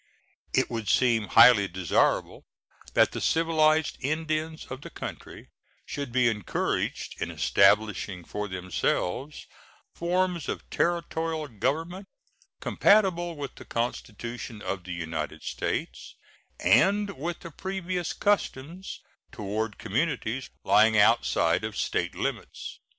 [0.51, 2.43] It would seem highly desirable
[2.95, 5.49] that the civilized Indians of the country
[5.85, 9.45] should be encouraged in establishing for themselves
[9.93, 12.07] forms of Territorial government
[12.61, 16.15] compatible with the Constitution of the United States
[16.59, 22.79] and with the previous customs toward communities lying outside of State limits.